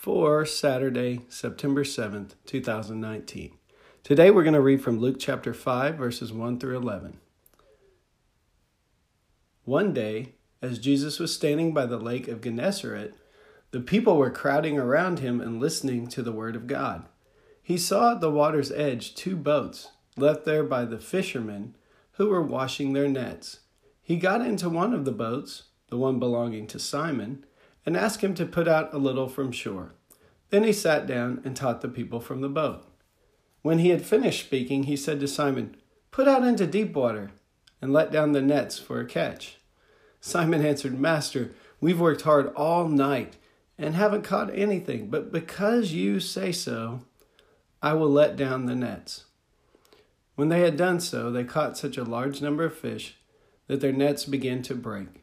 [0.00, 3.52] for Saturday, September 7th, 2019.
[4.02, 7.18] Today we're going to read from Luke chapter 5, verses 1 through 11.
[9.64, 13.12] One day, as Jesus was standing by the lake of Gennesaret,
[13.72, 17.04] the people were crowding around him and listening to the word of God.
[17.62, 21.76] He saw at the water's edge two boats left there by the fishermen
[22.12, 23.60] who were washing their nets.
[24.00, 27.44] He got into one of the boats, the one belonging to Simon,
[27.86, 29.92] and asked him to put out a little from shore.
[30.50, 32.84] Then he sat down and taught the people from the boat.
[33.62, 35.76] When he had finished speaking, he said to Simon,
[36.10, 37.30] Put out into deep water
[37.80, 39.58] and let down the nets for a catch.
[40.20, 43.36] Simon answered, Master, we've worked hard all night
[43.78, 47.00] and haven't caught anything, but because you say so,
[47.82, 49.24] I will let down the nets.
[50.34, 53.16] When they had done so, they caught such a large number of fish
[53.68, 55.22] that their nets began to break.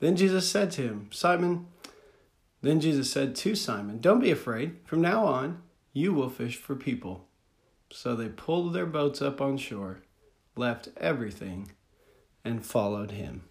[0.00, 1.66] Then Jesus said to him, Simon,
[2.62, 4.76] then Jesus said to Simon, Don't be afraid.
[4.84, 7.26] From now on, you will fish for people.
[7.92, 10.02] So they pulled their boats up on shore,
[10.56, 11.72] left everything,
[12.44, 13.44] and followed him.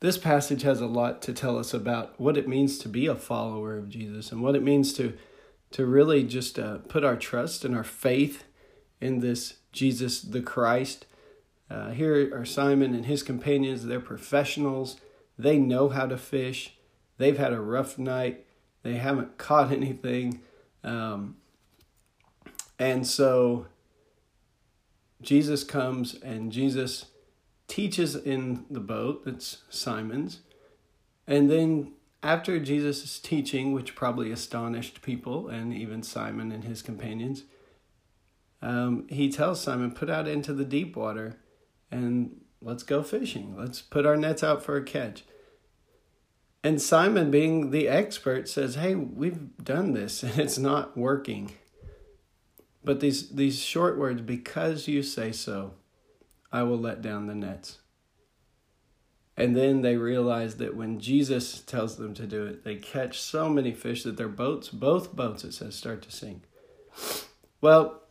[0.00, 3.14] This passage has a lot to tell us about what it means to be a
[3.14, 5.14] follower of Jesus and what it means to,
[5.70, 8.44] to really just uh, put our trust and our faith
[9.00, 11.06] in this Jesus the Christ.
[11.68, 15.00] Uh, here are Simon and his companions, they're professionals
[15.38, 16.74] they know how to fish.
[17.18, 18.44] They've had a rough night.
[18.82, 20.40] They haven't caught anything.
[20.82, 21.36] Um,
[22.78, 23.66] and so
[25.20, 27.06] Jesus comes and Jesus
[27.68, 30.40] teaches in the boat that's Simon's.
[31.26, 37.44] And then after Jesus' teaching, which probably astonished people and even Simon and his companions,
[38.62, 41.36] um, he tells Simon, put out into the deep water
[41.90, 43.56] and let's go fishing.
[43.56, 45.24] Let's put our nets out for a catch.
[46.62, 51.52] And Simon, being the expert, says, Hey, we've done this and it's not working.
[52.82, 55.74] But these, these short words, because you say so,
[56.52, 57.78] I will let down the nets.
[59.36, 63.48] And then they realize that when Jesus tells them to do it, they catch so
[63.48, 66.44] many fish that their boats, both boats, it says, start to sink.
[67.60, 68.02] Well,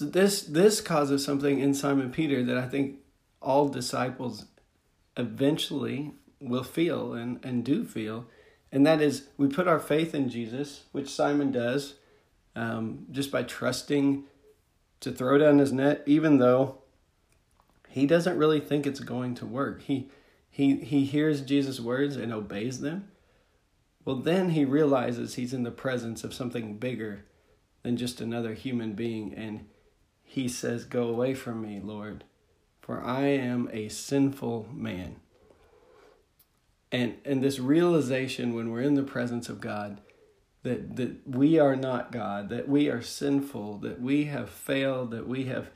[0.00, 2.98] this this causes something in Simon Peter that I think
[3.40, 4.46] all disciples
[5.16, 8.26] eventually will feel and, and do feel.
[8.72, 11.94] And that is, we put our faith in Jesus, which Simon does,
[12.54, 14.24] um, just by trusting
[15.00, 16.78] to throw down his net, even though
[17.88, 19.82] he doesn't really think it's going to work.
[19.82, 20.10] He,
[20.50, 23.08] he, he hears Jesus' words and obeys them.
[24.04, 27.24] Well, then he realizes he's in the presence of something bigger
[27.82, 29.34] than just another human being.
[29.34, 29.66] And
[30.22, 32.24] he says, Go away from me, Lord
[32.90, 35.20] for I am a sinful man.
[36.90, 40.00] And and this realization when we're in the presence of God
[40.64, 45.28] that that we are not God, that we are sinful, that we have failed, that
[45.28, 45.70] we have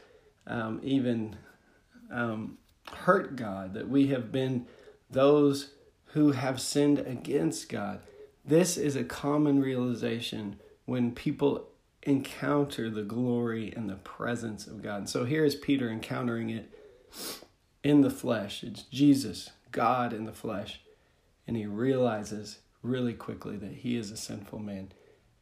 [0.49, 1.37] um, even
[2.11, 2.59] um,
[2.93, 4.67] hurt God, that we have been
[5.09, 5.71] those
[6.07, 8.01] who have sinned against God.
[8.45, 11.69] This is a common realization when people
[12.05, 14.99] encounter the glory and the presence of God.
[14.99, 16.71] And so here is Peter encountering it
[17.83, 18.63] in the flesh.
[18.63, 20.81] It's Jesus, God in the flesh.
[21.47, 24.93] And he realizes really quickly that he is a sinful man.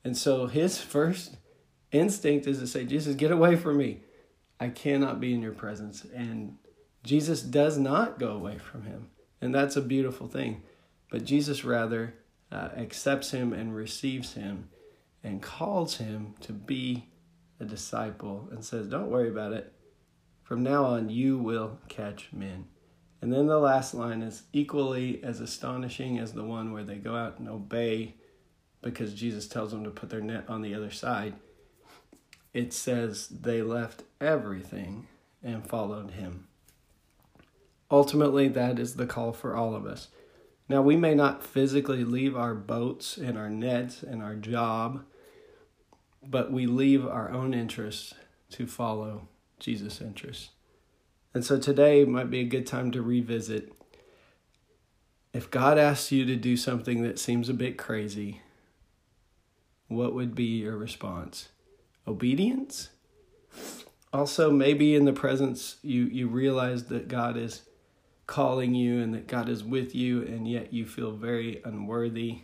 [0.05, 1.37] And so his first
[1.91, 4.01] instinct is to say, Jesus, get away from me.
[4.59, 6.07] I cannot be in your presence.
[6.15, 6.59] And
[7.03, 9.11] Jesus does not go away from him.
[9.41, 10.63] And that's a beautiful thing.
[11.11, 12.15] But Jesus rather
[12.51, 14.69] uh, accepts him and receives him
[15.25, 17.09] and calls him to be
[17.61, 19.73] a disciple and says, Don't worry about it.
[20.43, 22.67] From now on, you will catch men.
[23.21, 27.15] And then the last line is equally as astonishing as the one where they go
[27.15, 28.17] out and obey
[28.83, 31.35] because Jesus tells them to put their net on the other side.
[32.53, 35.07] It says they left everything
[35.43, 36.49] and followed him.
[37.91, 40.09] Ultimately, that is the call for all of us.
[40.73, 45.05] Now, we may not physically leave our boats and our nets and our job,
[46.27, 48.15] but we leave our own interests
[48.53, 49.29] to follow
[49.59, 50.49] Jesus' interests.
[51.35, 53.71] And so today might be a good time to revisit.
[55.35, 58.41] If God asks you to do something that seems a bit crazy,
[59.89, 61.51] what would be your response?
[62.09, 62.89] Obedience?
[64.11, 67.61] Also, maybe in the presence, you, you realize that God is
[68.33, 72.39] calling you and that God is with you, and yet you feel very unworthy.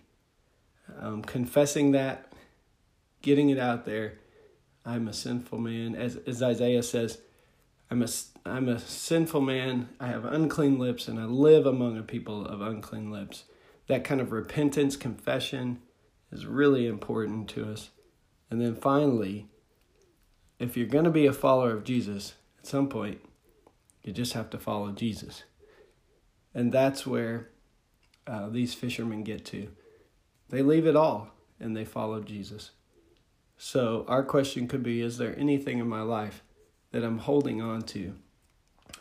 [1.00, 2.30] Um, confessing that,
[3.22, 4.18] getting it out there.
[4.84, 5.94] I'm a sinful man.
[5.94, 7.20] As, as Isaiah says,
[7.90, 8.08] I'm a,
[8.44, 9.88] I'm a sinful man.
[9.98, 13.44] I have unclean lips, and I live among a people of unclean lips.
[13.86, 15.78] That kind of repentance, confession
[16.30, 17.88] is really important to us.
[18.50, 19.46] And then finally,
[20.58, 23.22] if you're going to be a follower of Jesus, at some point,
[24.02, 25.44] you just have to follow Jesus.
[26.58, 27.50] And that's where
[28.26, 29.68] uh, these fishermen get to.
[30.48, 32.72] They leave it all and they follow Jesus.
[33.56, 36.42] So, our question could be Is there anything in my life
[36.90, 38.16] that I'm holding on to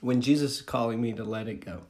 [0.02, 1.82] when Jesus is calling me to let it go?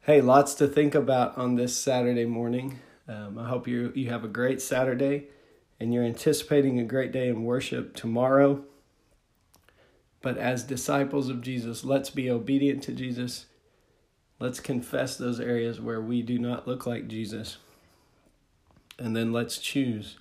[0.00, 2.80] Hey, lots to think about on this Saturday morning.
[3.06, 5.28] Um, I hope you you have a great Saturday
[5.78, 8.64] and you're anticipating a great day in worship tomorrow.
[10.20, 13.46] But as disciples of Jesus, let's be obedient to Jesus
[14.40, 17.58] Let's confess those areas where we do not look like Jesus.
[18.98, 20.16] And then let's choose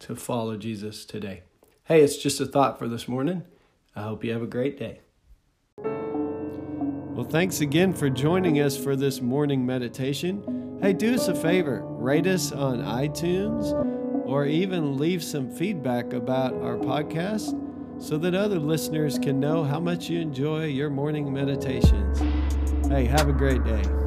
[0.00, 1.42] to follow Jesus today.
[1.84, 3.44] Hey, it's just a thought for this morning.
[3.94, 5.00] I hope you have a great day.
[5.82, 10.78] Well, thanks again for joining us for this morning meditation.
[10.80, 13.72] Hey, do us a favor rate us on iTunes
[14.24, 17.60] or even leave some feedback about our podcast
[18.00, 22.20] so that other listeners can know how much you enjoy your morning meditations.
[22.88, 23.97] Hey, have a great day.